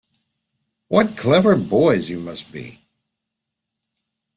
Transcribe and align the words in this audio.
What 0.87 1.15
clever 1.15 1.55
boys 1.55 2.09
you 2.09 2.19
must 2.19 2.51
be! 2.51 2.83